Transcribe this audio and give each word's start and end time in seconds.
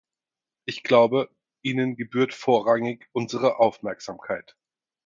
Ich 0.65 0.81
glaube, 0.81 1.29
ihnen 1.61 1.95
gebührt 1.95 2.33
vorrangig 2.33 3.07
unsere 3.11 3.59
Aufmerksamkeit. 3.59 4.55